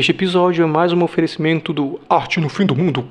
[0.00, 3.06] Este episódio é mais um oferecimento do Arte no Fim do Mundo.